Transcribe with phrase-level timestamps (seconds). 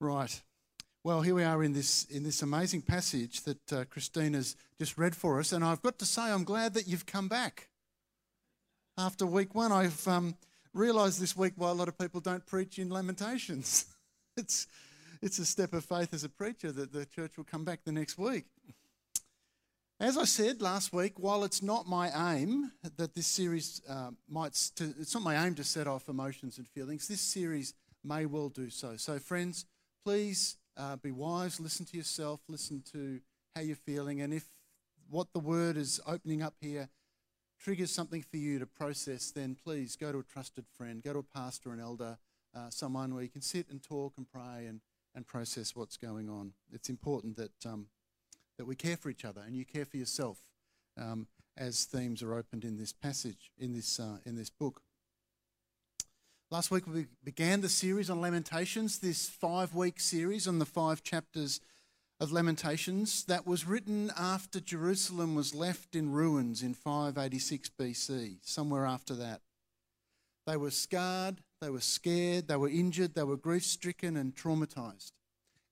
[0.00, 0.40] Right.
[1.02, 5.16] Well, here we are in this in this amazing passage that uh, Christina's just read
[5.16, 7.68] for us, and I've got to say I'm glad that you've come back.
[8.96, 10.36] After week one, I've um,
[10.72, 13.86] realised this week why a lot of people don't preach in Lamentations.
[14.36, 14.68] it's
[15.20, 17.90] it's a step of faith as a preacher that the church will come back the
[17.90, 18.44] next week.
[19.98, 24.52] As I said last week, while it's not my aim that this series uh, might,
[24.76, 27.08] to, it's not my aim to set off emotions and feelings.
[27.08, 28.96] This series may well do so.
[28.96, 29.64] So, friends,
[30.08, 33.20] please uh, be wise, listen to yourself, listen to
[33.54, 34.46] how you're feeling, and if
[35.10, 36.88] what the word is opening up here
[37.60, 41.18] triggers something for you to process, then please go to a trusted friend, go to
[41.18, 42.16] a pastor, an elder,
[42.56, 44.80] uh, someone where you can sit and talk and pray and,
[45.14, 46.52] and process what's going on.
[46.72, 47.88] It's important that, um,
[48.56, 50.38] that we care for each other and you care for yourself
[50.96, 54.80] um, as themes are opened in this passage, in this, uh, in this book.
[56.50, 61.02] Last week we began the series on Lamentations, this five week series on the five
[61.02, 61.60] chapters
[62.20, 68.86] of Lamentations that was written after Jerusalem was left in ruins in 586 BC, somewhere
[68.86, 69.42] after that.
[70.46, 75.12] They were scarred, they were scared, they were injured, they were grief stricken and traumatized.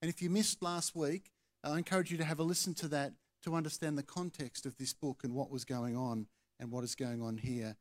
[0.03, 1.31] And if you missed last week,
[1.63, 4.93] I encourage you to have a listen to that to understand the context of this
[4.93, 6.27] book and what was going on
[6.59, 7.77] and what is going on here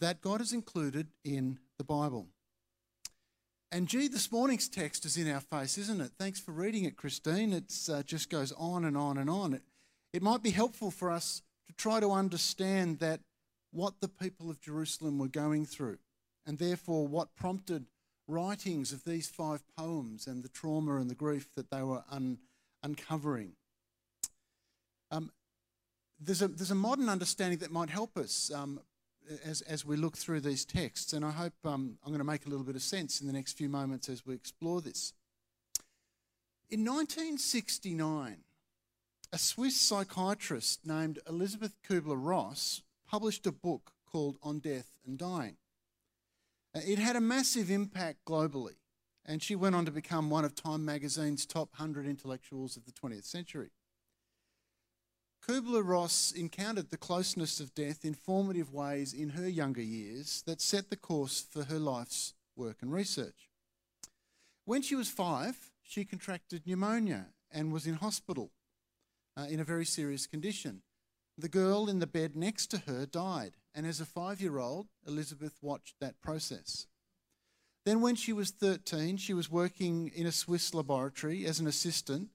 [0.00, 2.26] that God has included in the Bible.
[3.72, 6.10] And gee, this morning's text is in our face, isn't it?
[6.18, 7.52] Thanks for reading it, Christine.
[7.52, 9.54] It uh, just goes on and on and on.
[9.54, 9.62] It,
[10.12, 13.20] it might be helpful for us to try to understand that
[13.70, 15.98] what the people of Jerusalem were going through,
[16.44, 17.86] and therefore what prompted
[18.26, 22.38] writings of these five poems and the trauma and the grief that they were un-
[22.82, 23.52] uncovering.
[25.12, 25.30] Um,
[26.18, 28.50] there's, a, there's a modern understanding that might help us.
[28.52, 28.80] Um,
[29.44, 32.46] as, as we look through these texts, and I hope um, I'm going to make
[32.46, 35.12] a little bit of sense in the next few moments as we explore this.
[36.68, 38.38] In 1969,
[39.32, 45.56] a Swiss psychiatrist named Elisabeth Kubler Ross published a book called On Death and Dying.
[46.74, 48.76] Uh, it had a massive impact globally,
[49.24, 52.92] and she went on to become one of Time magazine's top 100 intellectuals of the
[52.92, 53.70] 20th century.
[55.50, 60.60] Kubler Ross encountered the closeness of death in formative ways in her younger years that
[60.60, 63.50] set the course for her life's work and research.
[64.64, 68.52] When she was five, she contracted pneumonia and was in hospital
[69.36, 70.82] uh, in a very serious condition.
[71.36, 74.86] The girl in the bed next to her died, and as a five year old,
[75.04, 76.86] Elisabeth watched that process.
[77.84, 82.28] Then, when she was 13, she was working in a Swiss laboratory as an assistant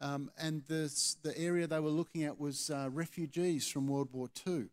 [0.00, 4.28] um, and this, the area they were looking at was uh, refugees from World War
[4.46, 4.66] II.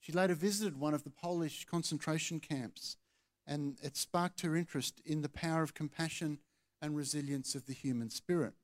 [0.00, 2.96] She later visited one of the Polish concentration camps,
[3.46, 6.38] and it sparked her interest in the power of compassion
[6.80, 8.54] and resilience of the human spirit.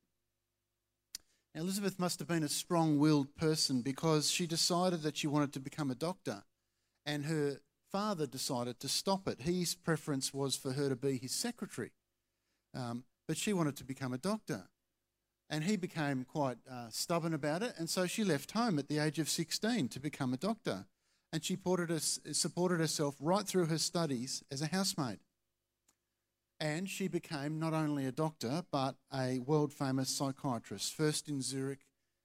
[1.55, 5.53] Now, Elisabeth must have been a strong willed person because she decided that she wanted
[5.55, 6.45] to become a doctor,
[7.07, 7.61] and her
[7.91, 9.43] father decided to stop it.
[9.43, 11.93] His preference was for her to be his secretary,
[12.75, 14.69] um, but she wanted to become a doctor.
[15.51, 18.99] And he became quite uh, stubborn about it, and so she left home at the
[18.99, 20.87] age of 16 to become a doctor.
[21.33, 21.59] And she
[22.33, 25.19] supported herself right through her studies as a housemaid.
[26.61, 31.81] And she became not only a doctor, but a world famous psychiatrist, first in Zurich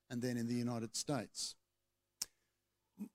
[0.09, 1.56] and then in the United States.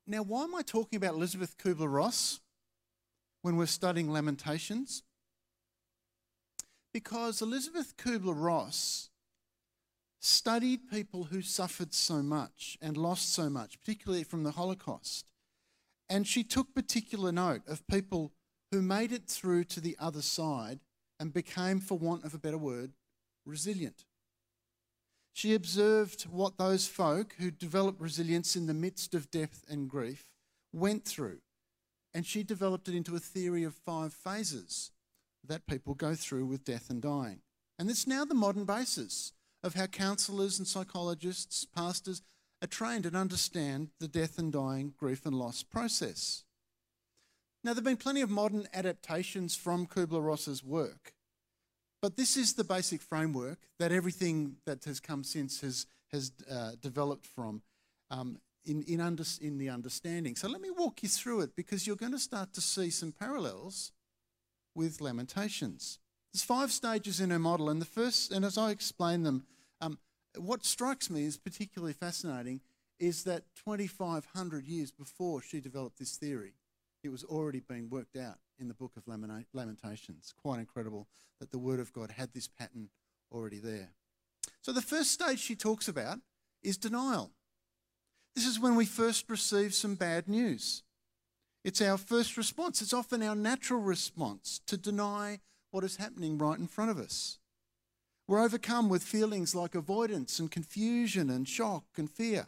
[0.07, 2.41] Now, why am I talking about Elisabeth Kubler Ross
[3.43, 5.03] when we're studying Lamentations?
[6.93, 9.11] Because Elisabeth Kubler Ross
[10.25, 15.27] studied people who suffered so much and lost so much, particularly from the Holocaust.
[16.09, 18.33] And she took particular note of people
[18.71, 20.81] who made it through to the other side
[21.21, 22.93] and became, for want of a better word,
[23.47, 24.05] resilient.
[25.33, 30.27] She observed what those folk who developed resilience in the midst of death and grief
[30.73, 31.39] went through.
[32.15, 34.93] And she developed it into a theory of five phases
[35.47, 37.41] that people go through with death and dying.
[37.79, 39.33] And it's now the modern basis
[39.65, 42.21] of how counsellors and psychologists, pastors,
[42.63, 46.45] are trained and understand the death and dying, grief and loss process.
[47.65, 51.15] Now, there have been plenty of modern adaptations from Kubler Ross's work,
[52.03, 56.73] but this is the basic framework that everything that has come since has, has uh,
[56.81, 57.63] developed from
[58.11, 60.37] um, in, in, under, in the understanding.
[60.37, 63.13] So, let me walk you through it because you're going to start to see some
[63.13, 63.93] parallels
[64.75, 65.99] with Lamentations.
[66.35, 69.47] There's five stages in her model, and the first, and as I explain them,
[70.37, 72.61] what strikes me as particularly fascinating
[72.99, 76.55] is that 2,500 years before she developed this theory,
[77.03, 80.33] it was already being worked out in the book of Lamentations.
[80.41, 81.09] Quite incredible
[81.41, 82.89] that the Word of God had this pattern
[83.33, 83.91] already there.
[84.63, 86.21] So the first stage she talks about
[86.63, 87.33] is denial.
[88.35, 90.83] This is when we first receive some bad news.
[91.63, 92.81] It's our first response.
[92.81, 95.41] It's often our natural response to deny
[95.71, 97.39] what is happening right in front of us.
[98.27, 102.47] We're overcome with feelings like avoidance and confusion and shock and fear.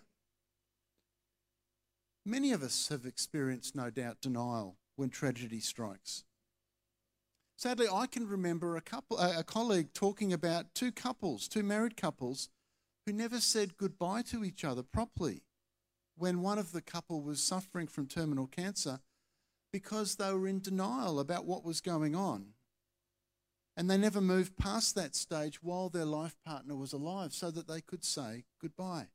[2.25, 6.25] Many of us have experienced, no doubt, denial when tragedy strikes.
[7.56, 12.49] Sadly, I can remember a couple, a colleague talking about two couples, two married couples,
[13.05, 15.43] who never said goodbye to each other properly
[16.17, 19.00] when one of the couple was suffering from terminal cancer
[19.73, 22.55] because they were in denial about what was going on.
[23.76, 27.69] And they never moved past that stage while their life partner was alive so that
[27.69, 29.08] they could say goodbye.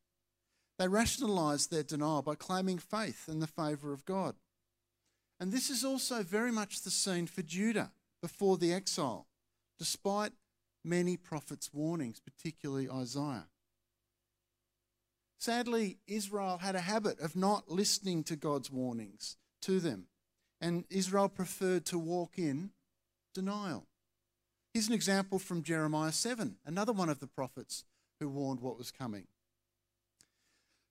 [0.77, 4.35] They rationalized their denial by claiming faith in the favor of God.
[5.39, 7.91] And this is also very much the scene for Judah
[8.21, 9.27] before the exile,
[9.79, 10.33] despite
[10.83, 13.47] many prophets' warnings, particularly Isaiah.
[15.39, 20.05] Sadly, Israel had a habit of not listening to God's warnings to them,
[20.59, 22.71] and Israel preferred to walk in
[23.33, 23.87] denial.
[24.73, 27.83] Here's an example from Jeremiah 7, another one of the prophets
[28.19, 29.27] who warned what was coming.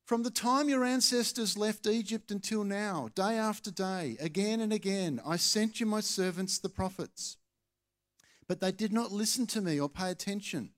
[0.04, 5.20] From the time your ancestors left Egypt until now, day after day, again and again,
[5.24, 7.38] I sent you my servants, the prophets.
[8.46, 10.72] But they did not listen to me or pay attention.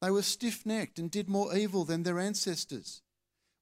[0.00, 3.02] They were stiff necked and did more evil than their ancestors.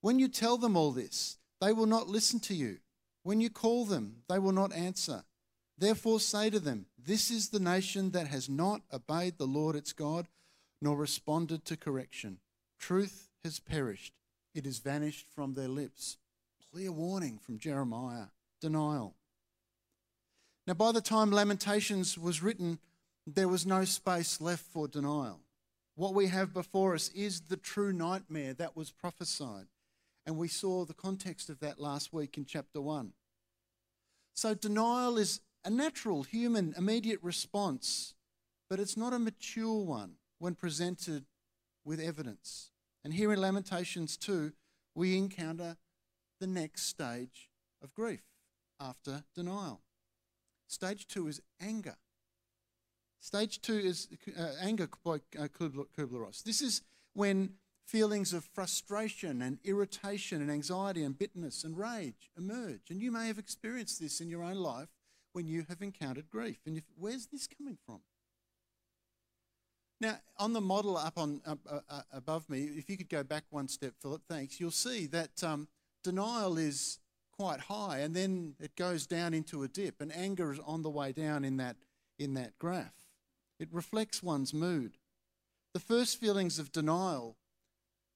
[0.01, 2.79] When you tell them all this, they will not listen to you.
[3.23, 5.23] When you call them, they will not answer.
[5.77, 9.93] Therefore, say to them, This is the nation that has not obeyed the Lord its
[9.93, 10.29] God,
[10.81, 12.39] nor responded to correction.
[12.79, 14.15] Truth has perished,
[14.55, 16.19] it has vanished from their lips.
[16.73, 18.27] Clear warning from Jeremiah
[18.61, 19.15] denial.
[20.67, 22.79] Now, by the time Lamentations was written,
[23.27, 25.41] there was no space left for denial.
[25.97, 29.67] What we have before us is the true nightmare that was prophesied.
[30.27, 33.13] And we saw the context of that last week in chapter 1.
[34.33, 38.15] So, denial is a natural human immediate response,
[38.69, 41.25] but it's not a mature one when presented
[41.85, 42.71] with evidence.
[43.03, 44.53] And here in Lamentations 2,
[44.95, 45.77] we encounter
[46.41, 47.51] the next stage
[47.83, 48.23] of grief
[48.81, 49.83] after denial.
[50.67, 51.97] Stage 2 is anger.
[53.21, 54.09] Stage 2 is
[54.39, 56.43] uh, anger by uh, Kubler-Ross.
[56.43, 56.83] This is
[57.15, 57.55] when
[57.87, 62.91] feelings of frustration and irritation and anxiety and bitterness and rage emerge.
[62.91, 64.89] And you may have experienced this in your own life
[65.35, 66.59] when you have encountered grief.
[66.65, 68.01] And if, where's this coming from?
[70.01, 73.23] Now, on the model up on up, uh, uh, above me, if you could go
[73.23, 74.61] back one step, Philip, thanks.
[74.61, 75.69] You'll see that um,
[76.03, 76.99] denial is
[77.33, 80.91] quite high, and then it goes down into a dip, and anger is on the
[80.91, 81.77] way down in that
[82.19, 82.95] in that graph.
[83.59, 84.99] It reflects one's mood.
[85.73, 87.37] The first feelings of denial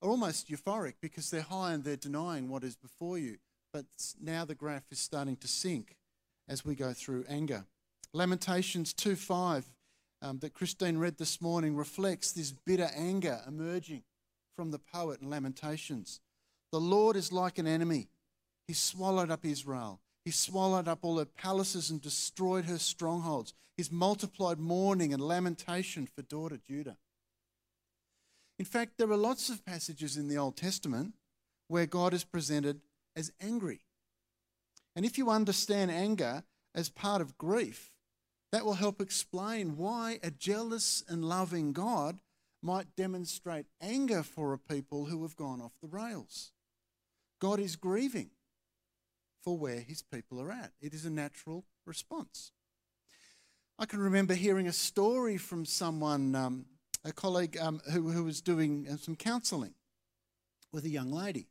[0.03, 3.39] are almost euphoric because they're high and they're denying what is before you.
[3.73, 3.87] But
[4.21, 5.97] now the graph is starting to sink
[6.49, 7.65] as we go through anger.
[8.13, 9.65] Lamentations 2:5
[10.23, 14.03] um, that Christine read this morning reflects this bitter anger emerging
[14.57, 16.21] from the poet in Lamentations.
[16.73, 18.09] The Lord is like an enemy.
[18.67, 20.01] He swallowed up Israel.
[20.25, 23.55] He swallowed up all her palaces and destroyed her strongholds.
[23.77, 26.99] He's multiplied mourning and lamentation for daughter Judah.
[28.59, 31.15] In fact, there are lots of passages in the Old Testament
[31.69, 32.81] where God is presented
[33.15, 33.81] as angry.
[34.99, 36.43] And if you understand anger
[36.75, 37.93] as part of grief,
[38.51, 42.19] that will help explain why a jealous and loving God
[42.65, 46.51] might demonstrate anger for a people who have gone off the rails.
[47.41, 48.31] God is grieving
[49.41, 50.73] for where his people are at.
[50.81, 52.51] It is a natural response.
[53.79, 56.67] I can remember hearing a story from someone um,
[57.05, 59.75] a colleague um, who, who was doing uh, some counselling
[60.73, 61.47] with a young lady.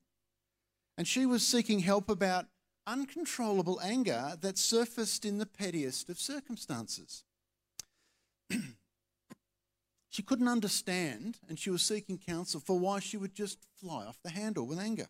[0.98, 2.48] And she was seeking help about
[2.88, 7.24] uncontrollable anger that surfaced in the pettiest of circumstances.
[10.10, 14.18] she couldn't understand, and she was seeking counsel for why she would just fly off
[14.24, 15.08] the handle with anger.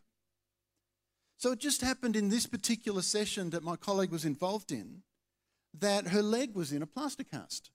[1.38, 5.04] So it just happened in this particular session that my colleague was involved in
[5.80, 7.70] that her leg was in a plaster cast.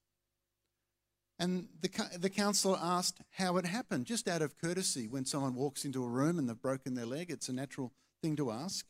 [1.39, 5.07] And the, the counsellor asked how it happened, just out of courtesy.
[5.09, 8.37] When someone walks into a room and they've broken their leg, it's a natural thing
[8.37, 8.87] to ask.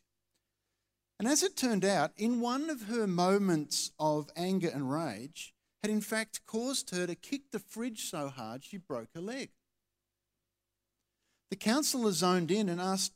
[1.22, 5.88] And as it turned out, in one of her moments of anger and rage, had
[5.88, 9.50] in fact caused her to kick the fridge so hard she broke her leg.
[11.48, 13.12] The counsellor zoned in and asked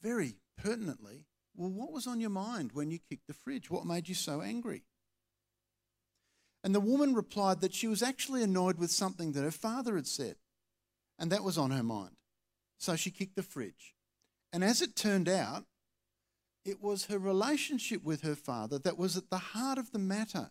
[0.00, 3.70] very pertinently, Well, what was on your mind when you kicked the fridge?
[3.70, 4.84] What made you so angry?
[6.64, 10.06] And the woman replied that she was actually annoyed with something that her father had
[10.06, 10.36] said,
[11.18, 12.16] and that was on her mind.
[12.78, 13.94] So she kicked the fridge.
[14.50, 15.66] And as it turned out,
[16.64, 20.50] it was her relationship with her father that was at the heart of the matter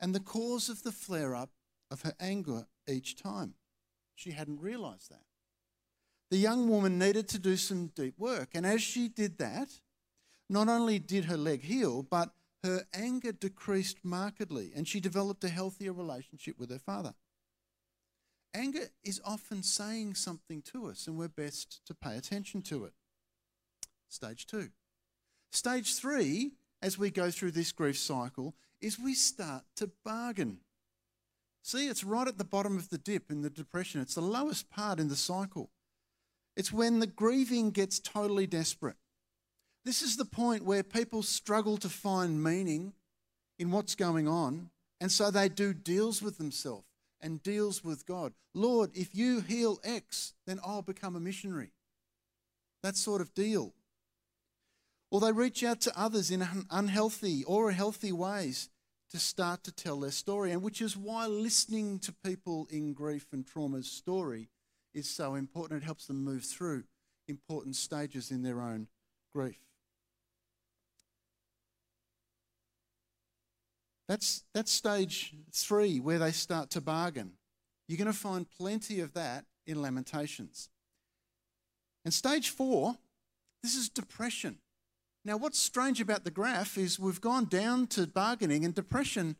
[0.00, 1.50] and the cause of the flare up
[1.90, 3.54] of her anger each time.
[4.14, 5.24] She hadn't realised that.
[6.30, 9.68] The young woman needed to do some deep work, and as she did that,
[10.48, 12.30] not only did her leg heal, but
[12.64, 17.14] her anger decreased markedly, and she developed a healthier relationship with her father.
[18.54, 22.94] Anger is often saying something to us, and we're best to pay attention to it.
[24.08, 24.70] Stage two.
[25.52, 30.58] Stage three, as we go through this grief cycle, is we start to bargain.
[31.62, 34.00] See, it's right at the bottom of the dip in the depression.
[34.00, 35.70] It's the lowest part in the cycle.
[36.56, 38.96] It's when the grieving gets totally desperate.
[39.84, 42.92] This is the point where people struggle to find meaning
[43.58, 46.86] in what's going on, and so they do deals with themselves
[47.20, 48.32] and deals with God.
[48.54, 51.72] Lord, if you heal X, then I'll become a missionary.
[52.82, 53.74] That sort of deal.
[55.10, 58.68] Or they reach out to others in unhealthy or healthy ways
[59.10, 63.26] to start to tell their story, and which is why listening to people in grief
[63.32, 64.48] and trauma's story
[64.92, 65.82] is so important.
[65.82, 66.84] It helps them move through
[67.28, 68.88] important stages in their own
[69.32, 69.60] grief.
[74.08, 77.32] That's, that's stage three where they start to bargain.
[77.88, 80.68] You're going to find plenty of that in Lamentations.
[82.04, 82.96] And stage four,
[83.62, 84.58] this is depression.
[85.26, 89.34] Now, what's strange about the graph is we've gone down to bargaining and depression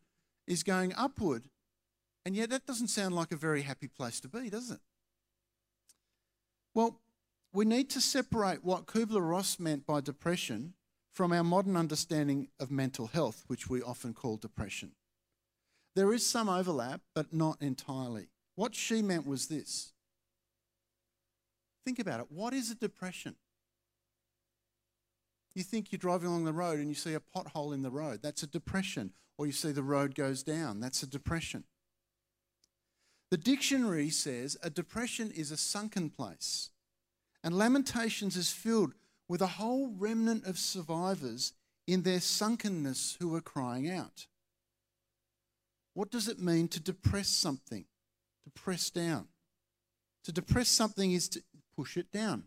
[0.45, 1.45] is going upward.
[2.25, 4.81] And yet, that doesn't sound like a very happy place to be, does it?
[6.75, 6.99] Well,
[7.53, 10.75] we need to separate what Kubler Ross meant by depression
[11.13, 14.91] from our modern understanding of mental health, which we often call depression.
[15.95, 18.27] There is some overlap, but not entirely.
[18.57, 19.93] What she meant was this
[21.85, 22.27] think about it.
[22.29, 23.37] What is a depression?
[25.57, 28.21] You think you're driving along the road and you see a pothole in the road.
[28.23, 29.13] That's a depression.
[29.39, 30.81] Or you see the road goes down.
[30.81, 31.65] That's a depression.
[33.31, 36.69] The dictionary says a depression is a sunken place.
[37.43, 38.93] And Lamentations is filled
[39.29, 41.55] with a whole remnant of survivors
[41.87, 44.27] in their sunkenness who are crying out.
[45.95, 47.87] What does it mean to depress something?
[48.45, 49.29] To press down.
[50.25, 51.43] To depress something is to
[51.75, 52.45] push it down.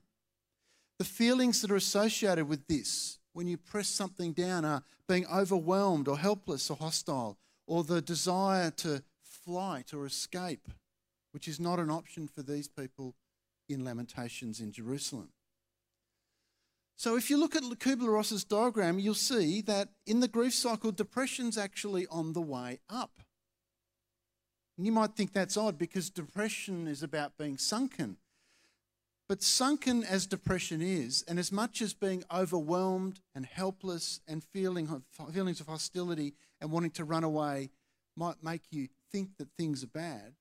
[0.99, 6.07] The feelings that are associated with this, when you press something down, are being overwhelmed
[6.09, 10.67] or helpless or hostile, or the desire to flight or escape,
[11.31, 13.15] which is not an option for these people
[13.69, 15.29] in Lamentations in Jerusalem.
[16.97, 21.57] So if you look at Kubler-Ross's diagram, you'll see that in the grief cycle, depression's
[21.57, 23.21] actually on the way up.
[24.75, 28.17] And you might think that's odd because depression is about being sunken.
[29.29, 35.03] But sunken as depression is, and as much as being overwhelmed and helpless and feeling
[35.31, 37.69] feelings of hostility and wanting to run away
[38.17, 40.33] might make you think that things are bad,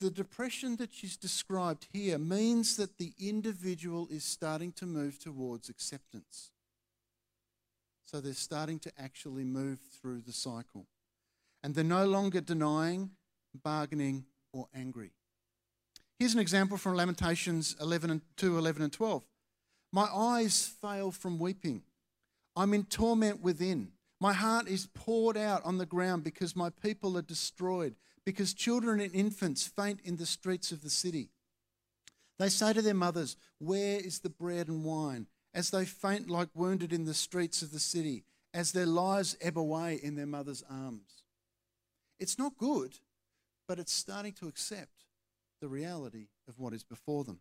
[0.00, 5.68] the depression that she's described here means that the individual is starting to move towards
[5.68, 6.50] acceptance.
[8.04, 10.86] So they're starting to actually move through the cycle.
[11.62, 13.10] And they're no longer denying,
[13.52, 15.10] bargaining, or angry.
[16.18, 19.22] Here's an example from Lamentations 11 and 2, 11 and 12.
[19.92, 21.82] My eyes fail from weeping.
[22.56, 23.92] I'm in torment within.
[24.20, 27.94] My heart is poured out on the ground because my people are destroyed
[28.24, 31.30] because children and infants faint in the streets of the city.
[32.40, 35.28] They say to their mothers, Where is the bread and wine?
[35.54, 39.56] As they faint like wounded in the streets of the city, as their lives ebb
[39.56, 41.22] away in their mother's arms.
[42.18, 42.98] It's not good,
[43.68, 44.97] but it's starting to accept
[45.60, 47.40] the reality of what is before them.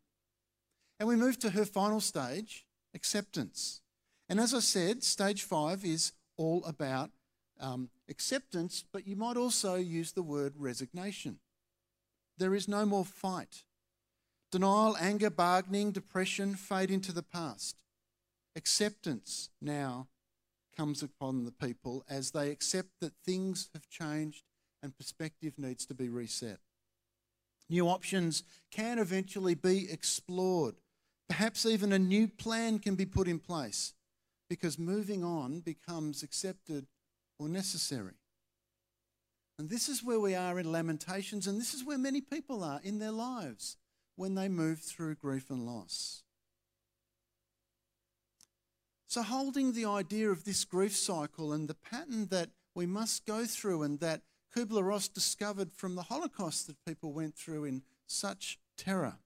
[1.00, 3.81] And we move to her final stage, acceptance.
[4.29, 7.12] And as I said, stage five is all about
[7.59, 11.39] um, acceptance, but you might also use the word resignation.
[12.38, 13.63] There is no more fight.
[14.51, 17.75] Denial, anger, bargaining, depression fade into the past.
[18.55, 20.07] Acceptance now
[20.75, 24.43] comes upon the people as they accept that things have changed
[24.81, 26.59] and perspective needs to be reset.
[27.69, 30.75] New options can eventually be explored.
[31.27, 33.93] Perhaps even a new plan can be put in place
[34.50, 36.88] because moving on becomes accepted
[37.38, 38.13] or necessary.
[39.59, 42.79] And this is where we are in Lamentations, and this is where many people are
[42.83, 43.77] in their lives
[44.15, 46.24] when they move through grief and loss.
[49.07, 53.45] So, holding the idea of this grief cycle and the pattern that we must go
[53.45, 54.21] through and that
[54.58, 59.18] Kubler Ross discovered from the Holocaust that people went through in such terror.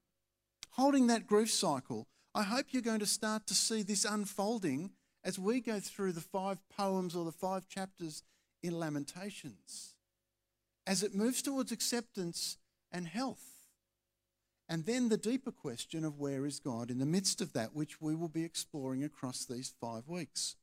[0.71, 4.91] Holding that grief cycle, I hope you're going to start to see this unfolding
[5.23, 8.23] as we go through the five poems or the five chapters
[8.61, 9.95] in Lamentations,
[10.85, 12.57] as it moves towards acceptance
[12.91, 13.69] and health.
[14.67, 18.01] And then the deeper question of where is God in the midst of that, which
[18.01, 20.57] we will be exploring across these five weeks.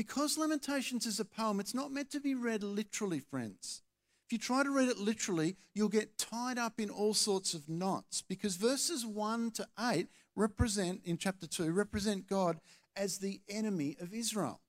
[0.00, 3.82] Because Lamentations is a poem, it's not meant to be read literally, friends.
[4.24, 7.68] If you try to read it literally, you'll get tied up in all sorts of
[7.68, 12.60] knots because verses 1 to 8 represent, in chapter 2, represent God
[12.96, 14.62] as the enemy of Israel.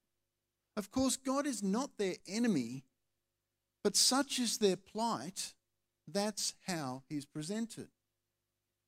[0.75, 2.83] Of course, God is not their enemy,
[3.85, 5.53] but such is their plight,
[6.05, 7.87] that's how he's presented.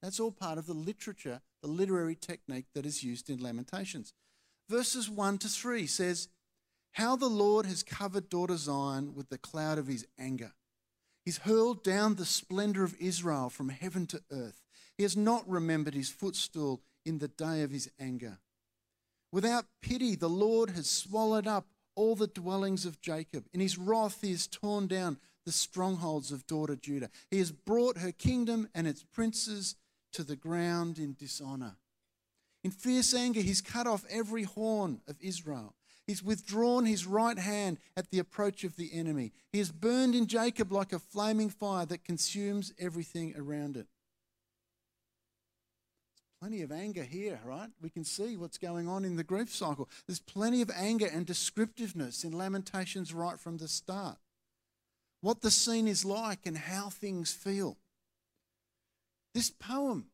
[0.02, 4.14] That's all part of the literature, the literary technique that is used in Lamentations.
[4.70, 6.30] Verses 1 to 3 says,
[6.94, 10.54] How the Lord has covered daughter Zion with the cloud of his anger.
[11.26, 14.62] He's hurled down the splendor of Israel from heaven to earth.
[14.98, 18.40] He has not remembered his footstool in the day of his anger.
[19.32, 23.46] Without pity, the Lord has swallowed up all the dwellings of Jacob.
[23.54, 27.10] In his wrath, he has torn down the strongholds of daughter Judah.
[27.32, 29.76] He has brought her kingdom and its princes
[30.12, 31.78] to the ground in dishonor.
[32.64, 35.74] In fierce anger, he's cut off every horn of Israel.
[36.06, 39.32] He's withdrawn his right hand at the approach of the enemy.
[39.52, 43.88] He has burned in Jacob like a flaming fire that consumes everything around it.
[46.16, 47.70] There's plenty of anger here, right?
[47.82, 49.88] We can see what's going on in the grief cycle.
[50.06, 54.18] There's plenty of anger and descriptiveness in Lamentations right from the start.
[55.22, 57.78] What the scene is like and how things feel.
[59.34, 60.08] This poem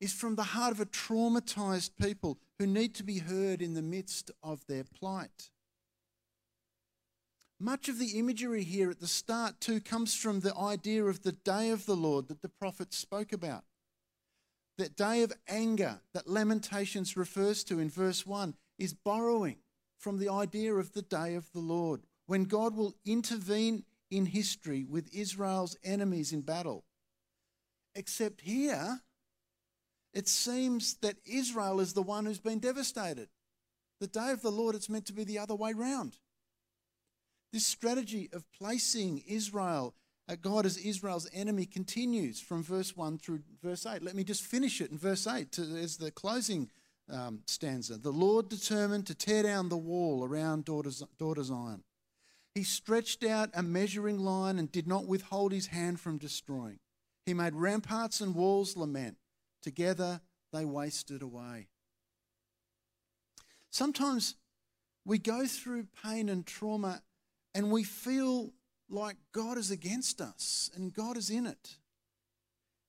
[0.00, 3.82] is from the heart of a traumatized people who need to be heard in the
[3.82, 5.50] midst of their plight.
[7.60, 11.32] Much of the imagery here at the start, too, comes from the idea of the
[11.32, 13.64] day of the Lord that the prophet spoke about.
[14.76, 19.58] That day of anger that Lamentations refers to in verse 1 is borrowing
[19.96, 24.84] from the idea of the day of the Lord, when God will intervene in history
[24.84, 26.84] with Israel's enemies in battle.
[27.94, 29.00] Except here,
[30.14, 33.28] it seems that Israel is the one who's been devastated.
[34.00, 36.16] The day of the Lord, it's meant to be the other way round.
[37.52, 39.94] This strategy of placing Israel,
[40.28, 44.02] uh, God as Israel's enemy, continues from verse 1 through verse 8.
[44.02, 46.70] Let me just finish it in verse 8 to, as the closing
[47.10, 47.96] um, stanza.
[47.96, 51.82] The Lord determined to tear down the wall around daughter, Zion.
[52.54, 56.78] He stretched out a measuring line and did not withhold his hand from destroying.
[57.26, 59.16] He made ramparts and walls lament.
[59.64, 60.20] Together
[60.52, 61.68] they wasted away.
[63.70, 64.34] Sometimes
[65.06, 67.00] we go through pain and trauma
[67.54, 68.52] and we feel
[68.90, 71.76] like God is against us and God is in it.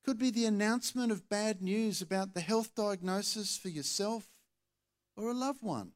[0.03, 4.27] Could be the announcement of bad news about the health diagnosis for yourself
[5.15, 5.93] or a loved one.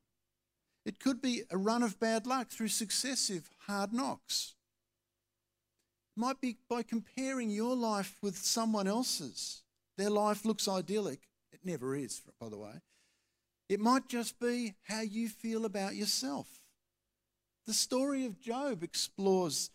[0.86, 4.56] It could be a run of bad luck through successive hard knocks.
[6.16, 9.64] It might be by comparing your life with someone else's.
[10.00, 11.28] Their life looks idyllic.
[11.52, 12.72] It never is, by the way.
[13.68, 16.48] It might just be how you feel about yourself.
[17.68, 19.72] The story of Job explores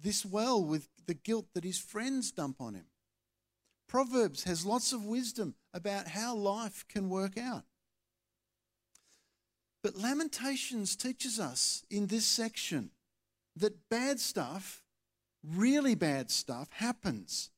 [0.00, 2.84] this well with the guilt that his friends dump on him.
[3.88, 7.64] Proverbs has lots of wisdom about how life can work out.
[9.82, 12.90] But Lamentations teaches us in this section
[13.56, 14.84] that bad stuff,
[15.42, 17.50] really bad stuff, happens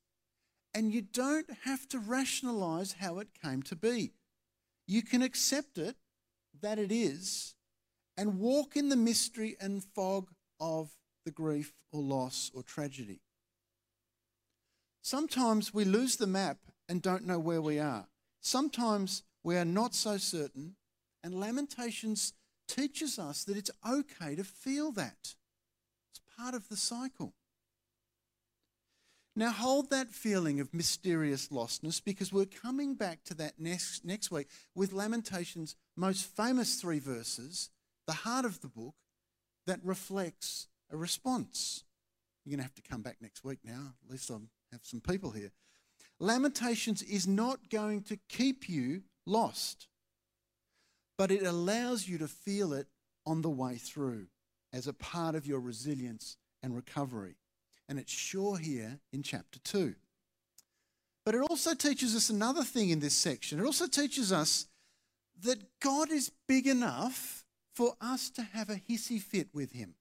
[0.77, 4.13] and you don't have to rationalize how it came to be.
[4.87, 5.97] You can accept it
[6.61, 7.55] that it is
[8.19, 10.29] and walk in the mystery and fog
[10.61, 10.91] of
[11.25, 13.23] the grief or loss or tragedy.
[15.01, 16.59] Sometimes we lose the map
[16.91, 18.09] and don't know where we are.
[18.43, 20.77] Sometimes we are not so certain,
[21.25, 22.35] and Lamentations
[22.69, 25.35] teaches us that it's okay to feel that.
[26.11, 27.33] It's part of the cycle.
[29.39, 34.31] Now hold that feeling of mysterious lostness because we're coming back to that next, next
[34.31, 37.69] week with Lamentations' most famous three verses,
[38.07, 38.95] the heart of the book,
[39.67, 41.85] that reflects a response.
[42.45, 43.93] You're going to have to come back next week now.
[44.07, 44.41] At least I'll
[44.73, 45.53] have some people here.
[46.19, 49.87] Lamentations is not going to keep you lost,
[51.19, 52.87] but it allows you to feel it
[53.27, 54.29] on the way through
[54.73, 57.37] as a part of your resilience and recovery
[57.89, 59.95] and it's sure here in chapter 2.
[61.25, 63.59] But it also teaches us another thing in this section.
[63.59, 64.67] It also teaches us
[65.43, 67.45] that God is big enough
[67.75, 69.95] for us to have a hissy fit with Him.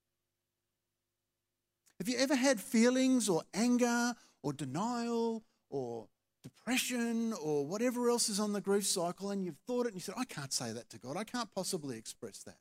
[1.99, 6.07] Have you ever had feelings or anger or denial or
[6.43, 10.01] depression or whatever else is on the grief cycle and you've thought it and you
[10.01, 11.17] said, I can't say that to God.
[11.17, 12.59] I can't possibly express that.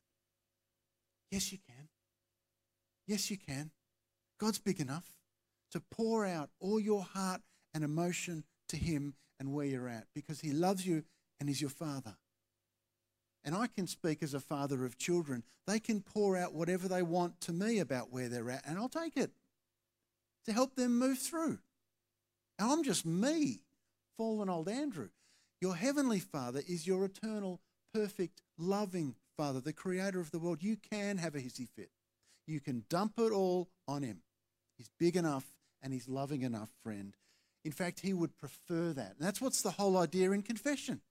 [1.29, 1.87] Yes, you can.
[3.05, 3.69] Yes, you can.
[4.39, 5.14] God's big enough
[5.75, 7.41] to pour out all your heart
[7.73, 11.03] and emotion to Him and where you're at because He loves you
[11.37, 12.15] and He's your Father.
[13.43, 15.43] And I can speak as a father of children.
[15.67, 18.89] They can pour out whatever they want to me about where they're at, and I'll
[18.89, 19.31] take it
[20.45, 21.59] to help them move through.
[22.57, 23.59] And I'm just me,
[24.17, 25.09] fallen old Andrew.
[25.59, 27.59] Your heavenly Father is your eternal,
[27.93, 30.63] perfect, loving Father, the creator of the world.
[30.63, 31.89] You can have a hissy fit.
[32.47, 34.21] You can dump it all on him.
[34.77, 35.54] He's big enough
[35.85, 37.15] and he's loving enough, friend.
[37.63, 39.13] In fact, he would prefer that.
[39.17, 41.01] And that's what's the whole idea in confession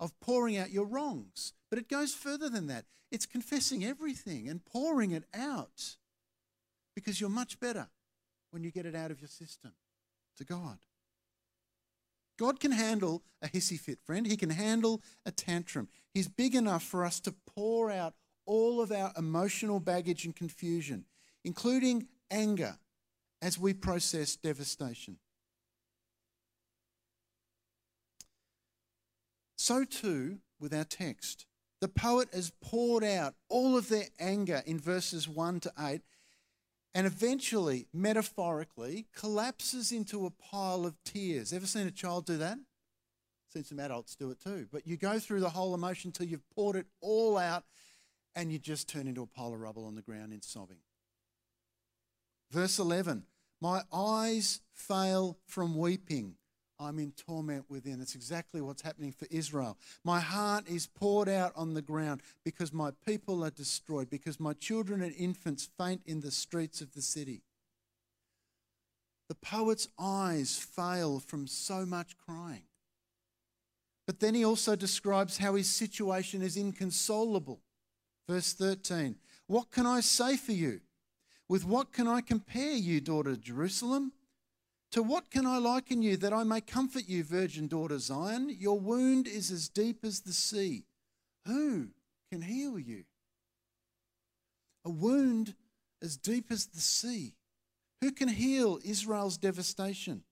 [0.00, 1.52] of pouring out your wrongs.
[1.68, 2.86] But it goes further than that.
[3.12, 5.96] It's confessing everything and pouring it out
[6.94, 7.88] because you're much better
[8.50, 9.72] when you get it out of your system
[10.38, 10.78] to God.
[12.38, 14.26] God can handle a hissy fit, friend.
[14.26, 15.88] He can handle a tantrum.
[16.14, 18.14] He's big enough for us to pour out
[18.46, 21.04] all of our emotional baggage and confusion,
[21.44, 22.78] including anger,
[23.42, 25.16] as we process devastation.
[29.56, 31.46] So too with our text.
[31.80, 36.02] The poet has poured out all of their anger in verses 1 to 8
[36.94, 41.52] and eventually, metaphorically, collapses into a pile of tears.
[41.52, 42.58] Ever seen a child do that?
[43.52, 44.66] Seen some adults do it too.
[44.70, 47.64] But you go through the whole emotion till you've poured it all out
[48.34, 50.78] and you just turn into a pile of rubble on the ground in sobbing.
[52.50, 53.24] Verse 11
[53.60, 56.34] My eyes fail from weeping.
[56.78, 57.98] I'm in torment within.
[57.98, 59.76] That's exactly what's happening for Israel.
[60.02, 64.54] My heart is poured out on the ground because my people are destroyed, because my
[64.54, 67.42] children and infants faint in the streets of the city.
[69.28, 72.62] The poet's eyes fail from so much crying.
[74.06, 77.60] But then he also describes how his situation is inconsolable.
[78.26, 80.80] Verse 13 What can I say for you?
[81.50, 84.12] With what can I compare you, daughter Jerusalem?
[84.92, 88.54] To what can I liken you that I may comfort you, virgin daughter Zion?
[88.56, 90.84] Your wound is as deep as the sea.
[91.46, 91.88] Who
[92.30, 93.02] can heal you?
[94.84, 95.56] A wound
[96.00, 97.34] as deep as the sea.
[98.00, 100.22] Who can heal Israel's devastation?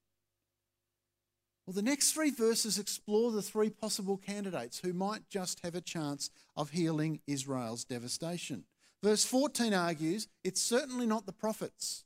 [1.67, 5.81] Well, the next three verses explore the three possible candidates who might just have a
[5.81, 8.67] chance of healing Israel's devastation.
[9.03, 12.05] Verse 14 argues it's certainly not the prophets.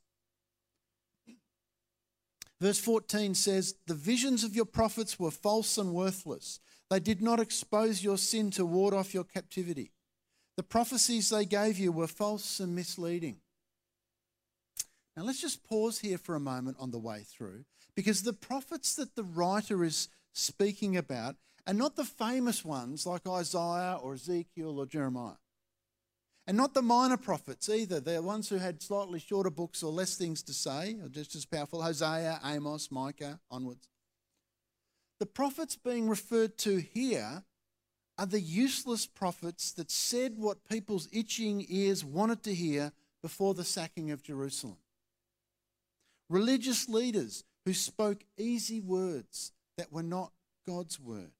[2.61, 6.59] Verse 14 says, The visions of your prophets were false and worthless.
[6.89, 9.91] They did not expose your sin to ward off your captivity.
[10.55, 13.37] The prophecies they gave you were false and misleading.
[15.17, 18.95] Now, let's just pause here for a moment on the way through because the prophets
[18.95, 21.35] that the writer is speaking about
[21.67, 25.35] are not the famous ones like Isaiah or Ezekiel or Jeremiah.
[26.45, 27.99] And not the minor prophets either.
[27.99, 31.45] They're ones who had slightly shorter books or less things to say, or just as
[31.45, 33.87] powerful Hosea, Amos, Micah, onwards.
[35.19, 37.43] The prophets being referred to here
[38.17, 43.63] are the useless prophets that said what people's itching ears wanted to hear before the
[43.63, 44.77] sacking of Jerusalem.
[46.29, 50.33] Religious leaders who spoke easy words that were not
[50.67, 51.31] God's word,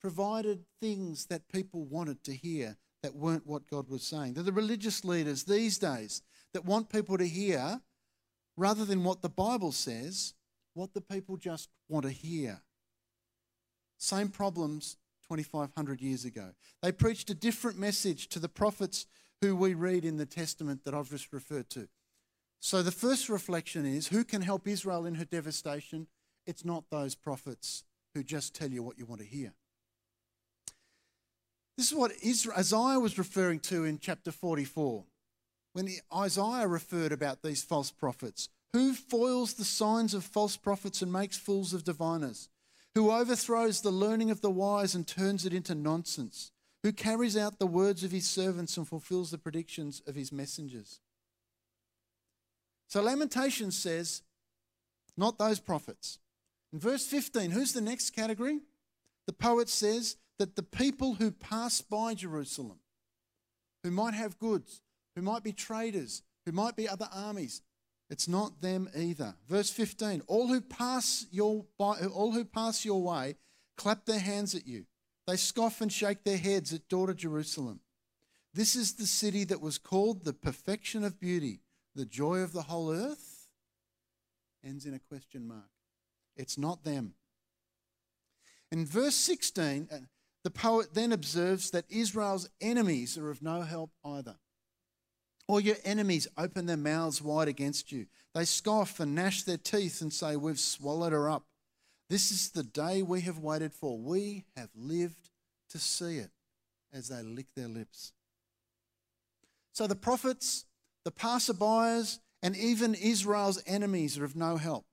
[0.00, 4.34] provided things that people wanted to hear that weren't what God was saying.
[4.34, 6.22] They're the religious leaders these days
[6.54, 7.80] that want people to hear,
[8.56, 10.34] rather than what the Bible says,
[10.74, 12.62] what the people just want to hear.
[13.98, 14.96] Same problems
[15.28, 16.50] 2,500 years ago.
[16.82, 19.06] They preached a different message to the prophets
[19.40, 21.88] who we read in the Testament that I've just referred to.
[22.60, 26.06] So the first reflection is who can help Israel in her devastation?
[26.46, 27.84] It's not those prophets
[28.14, 29.54] who just tell you what you want to hear.
[31.76, 32.12] This is what
[32.56, 35.04] Isaiah was referring to in chapter 44
[35.72, 38.48] when Isaiah referred about these false prophets.
[38.72, 42.48] Who foils the signs of false prophets and makes fools of diviners?
[42.94, 46.52] Who overthrows the learning of the wise and turns it into nonsense?
[46.82, 51.00] Who carries out the words of his servants and fulfills the predictions of his messengers?
[52.88, 54.22] So Lamentations says,
[55.16, 56.18] not those prophets.
[56.72, 58.60] In verse 15, who's the next category?
[59.26, 62.80] The poet says that the people who pass by Jerusalem,
[63.82, 64.80] who might have goods,
[65.14, 67.62] who might be traders, who might be other armies,
[68.10, 69.34] it's not them either.
[69.48, 73.36] Verse 15, all who pass your by, all who pass your way
[73.76, 74.84] clap their hands at you.
[75.26, 77.80] They scoff and shake their heads at daughter Jerusalem.
[78.54, 81.60] This is the city that was called the perfection of beauty,
[81.94, 83.48] the joy of the whole earth.
[84.64, 85.70] Ends in a question mark.
[86.36, 87.14] It's not them.
[88.70, 89.96] In verse 16, uh,
[90.44, 94.36] the poet then observes that Israel's enemies are of no help either.
[95.46, 98.06] All your enemies open their mouths wide against you.
[98.34, 101.44] They scoff and gnash their teeth and say, We've swallowed her up.
[102.08, 103.98] This is the day we have waited for.
[103.98, 105.30] We have lived
[105.70, 106.30] to see it
[106.92, 108.12] as they lick their lips.
[109.72, 110.66] So the prophets,
[111.04, 114.84] the passerbyers, and even Israel's enemies are of no help.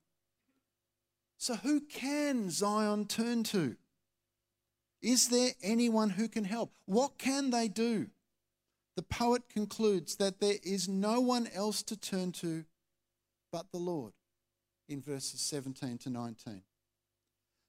[1.37, 3.75] So who can Zion turn to?
[5.01, 6.73] Is there anyone who can help?
[6.85, 8.07] What can they do?
[8.95, 12.65] The poet concludes that there is no one else to turn to
[13.51, 14.13] but the Lord
[14.87, 16.63] in verses 17 to 19.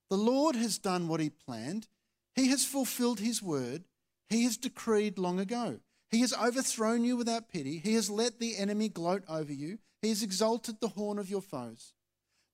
[0.08, 1.86] The Lord has done what he planned.
[2.34, 3.84] He has fulfilled his word.
[4.28, 5.80] He has decreed long ago.
[6.10, 7.78] He has overthrown you without pity.
[7.78, 9.78] He has let the enemy gloat over you.
[10.02, 11.92] He has exalted the horn of your foes.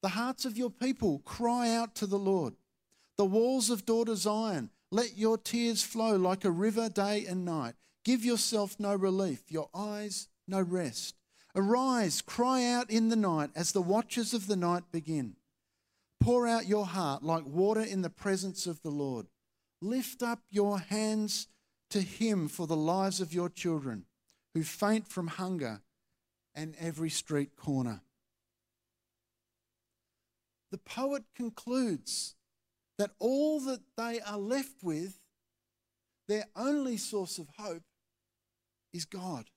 [0.03, 2.55] The hearts of your people cry out to the Lord.
[3.19, 7.75] The walls of daughter Zion, let your tears flow like a river day and night.
[8.05, 11.17] Give yourself no relief, your eyes no rest.
[11.55, 15.37] Arise, cry out in the night as the watches of the night begin.
[16.21, 19.27] Pour out your heart like water in the presence of the Lord.
[19.81, 21.49] Lift up your hands
[21.91, 24.05] to Him for the lives of your children
[24.55, 25.81] who faint from hunger
[26.55, 28.03] and every street corner.
[30.71, 32.35] The poet concludes
[32.99, 35.19] that all that they are left with,
[36.29, 37.83] their only source of hope,
[38.93, 39.51] is God.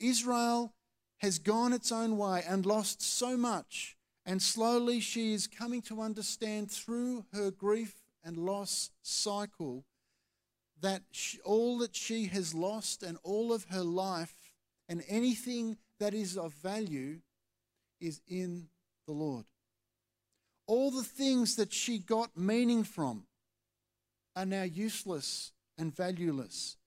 [0.00, 0.72] Israel
[1.18, 6.00] has gone its own way and lost so much, and slowly she is coming to
[6.00, 9.84] understand through her grief and loss cycle
[10.80, 14.34] that she, all that she has lost and all of her life
[14.88, 17.20] and anything that is of value
[18.00, 18.66] is in
[19.06, 19.44] the Lord.
[20.72, 23.24] All the things that she got meaning from
[24.34, 26.78] are now useless and valueless.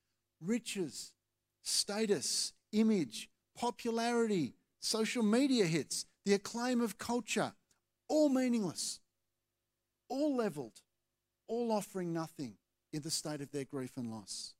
[0.41, 1.13] Riches,
[1.61, 7.53] status, image, popularity, social media hits, the acclaim of culture,
[8.07, 9.01] all meaningless,
[10.09, 10.81] all leveled,
[11.47, 12.55] all offering nothing
[12.91, 14.55] in the state of their grief and loss.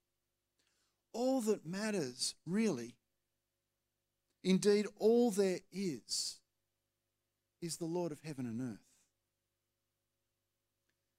[1.14, 2.94] All that matters, really,
[4.44, 6.42] indeed, all there is,
[7.60, 8.95] is the Lord of heaven and earth.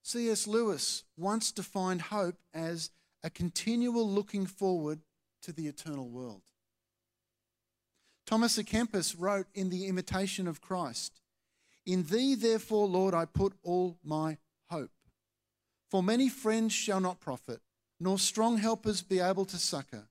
[0.07, 0.47] C.S.
[0.47, 2.90] Lewis once defined hope as
[3.25, 5.01] a continual looking forward
[5.42, 6.42] to the eternal world.
[8.25, 11.21] Thomas à Kempis wrote in The Imitation of Christ
[11.85, 14.38] In thee, therefore, Lord, I put all my
[14.71, 14.92] hope.
[15.90, 17.59] For many friends shall not profit,
[17.99, 20.07] nor strong helpers be able to succour,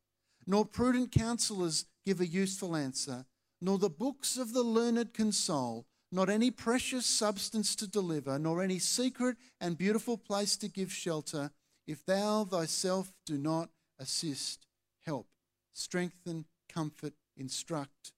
[0.46, 3.26] nor prudent counselors give a useful answer,
[3.62, 8.80] nor the books of the learned console, not any precious substance to deliver, nor any
[8.80, 11.52] secret and beautiful place to give shelter,
[11.86, 14.66] if thou thyself do not assist,
[15.06, 15.28] help,
[15.74, 18.12] strengthen, comfort, instruct,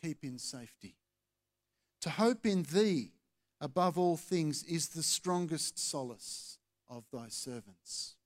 [0.00, 0.96] keep in safety.
[2.02, 3.12] To hope in thee
[3.60, 8.16] above all things is the strongest solace of thy servants.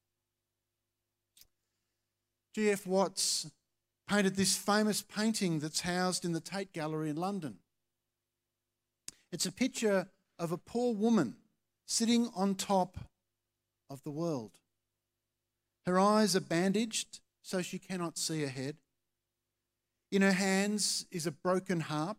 [2.54, 2.86] G.F.
[2.86, 3.50] Watts
[4.08, 7.58] painted this famous painting that's housed in the Tate Gallery in London.
[9.32, 11.36] It's a picture of a poor woman
[11.86, 12.98] sitting on top
[13.88, 14.52] of the world.
[15.86, 18.76] Her eyes are bandaged so she cannot see ahead.
[20.10, 22.18] In her hands is a broken harp.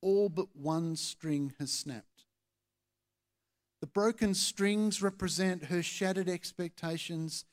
[0.00, 2.24] All but one string has snapped.
[3.80, 7.44] The broken strings represent her shattered expectations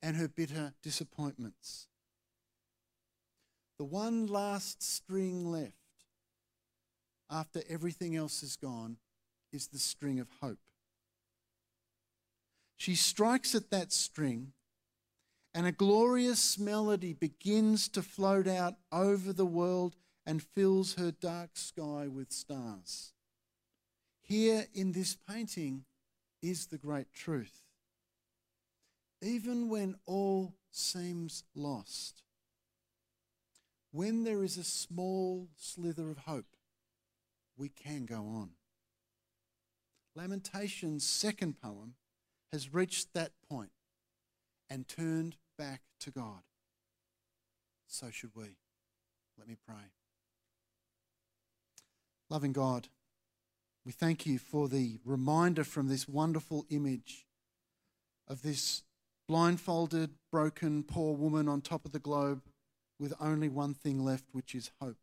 [0.00, 1.88] and her bitter disappointments.
[3.78, 5.81] The one last string left
[7.32, 8.98] after everything else is gone
[9.52, 10.58] is the string of hope.
[12.76, 14.52] She strikes at that string,
[15.54, 21.50] and a glorious melody begins to float out over the world and fills her dark
[21.54, 23.12] sky with stars.
[24.20, 25.84] Here in this painting
[26.42, 27.62] is the great truth.
[29.20, 32.22] Even when all seems lost,
[33.92, 36.51] when there is a small slither of hope,
[37.62, 38.50] we can go on.
[40.16, 41.94] Lamentations' second poem
[42.50, 43.70] has reached that point
[44.68, 46.42] and turned back to God.
[47.86, 48.56] So should we.
[49.38, 49.92] Let me pray.
[52.28, 52.88] Loving God,
[53.86, 57.26] we thank you for the reminder from this wonderful image
[58.26, 58.82] of this
[59.28, 62.42] blindfolded, broken, poor woman on top of the globe
[62.98, 64.96] with only one thing left, which is hope.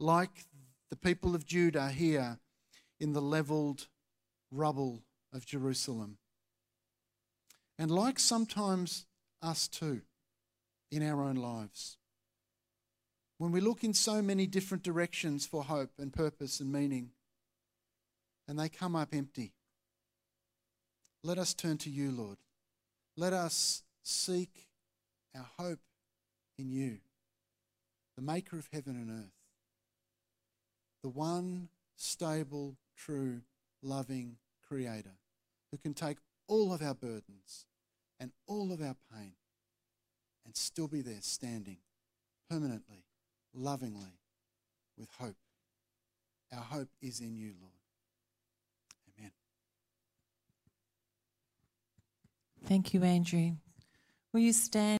[0.00, 0.46] Like
[0.92, 2.38] the people of Judah here
[3.00, 3.88] in the leveled
[4.50, 5.02] rubble
[5.32, 6.18] of Jerusalem.
[7.78, 9.06] And like sometimes
[9.40, 10.02] us too
[10.90, 11.96] in our own lives.
[13.38, 17.12] When we look in so many different directions for hope and purpose and meaning,
[18.46, 19.54] and they come up empty,
[21.24, 22.36] let us turn to you, Lord.
[23.16, 24.68] Let us seek
[25.34, 25.80] our hope
[26.58, 26.98] in you,
[28.14, 29.41] the maker of heaven and earth,
[31.02, 33.40] the one stable, true,
[33.82, 34.36] loving
[34.66, 35.16] creator
[35.70, 37.66] who can take all of our burdens
[38.20, 39.32] and all of our pain
[40.44, 41.78] and still be there standing
[42.50, 43.04] permanently,
[43.54, 44.18] lovingly,
[44.98, 45.36] with hope.
[46.54, 47.72] Our hope is in you, Lord.
[49.18, 49.30] Amen.
[52.66, 53.52] Thank you, Andrew.
[54.32, 54.82] Will you stand?